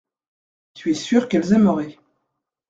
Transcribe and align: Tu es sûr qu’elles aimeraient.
Tu 0.73 0.89
es 0.89 0.93
sûr 0.95 1.27
qu’elles 1.29 1.53
aimeraient. 1.53 1.99